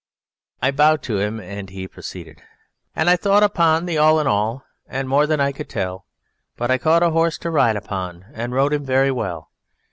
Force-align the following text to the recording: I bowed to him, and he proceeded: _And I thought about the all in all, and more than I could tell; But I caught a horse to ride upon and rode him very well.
I 0.63 0.71
bowed 0.71 1.03
to 1.03 1.19
him, 1.19 1.39
and 1.39 1.69
he 1.69 1.87
proceeded: 1.87 2.41
_And 2.97 3.07
I 3.07 3.15
thought 3.15 3.43
about 3.43 3.85
the 3.85 3.99
all 3.99 4.19
in 4.19 4.25
all, 4.25 4.65
and 4.87 5.07
more 5.07 5.27
than 5.27 5.39
I 5.39 5.51
could 5.51 5.69
tell; 5.69 6.05
But 6.57 6.71
I 6.71 6.79
caught 6.79 7.03
a 7.03 7.11
horse 7.11 7.37
to 7.37 7.51
ride 7.51 7.75
upon 7.75 8.25
and 8.33 8.51
rode 8.51 8.73
him 8.73 8.83
very 8.83 9.11
well. 9.11 9.51